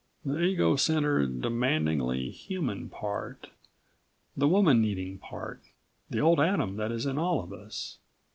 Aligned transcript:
The 0.25 0.41
ego 0.41 0.77
centered, 0.77 1.41
demandingly 1.43 2.31
human 2.31 2.89
part, 2.89 3.51
the 4.35 4.47
woman 4.47 4.81
needing 4.81 5.19
part, 5.19 5.61
the 6.09 6.17
old 6.19 6.39
Adam 6.39 6.75
that's 6.75 7.05
in 7.05 7.19
all 7.19 7.39
of 7.39 7.53
us. 7.53 7.99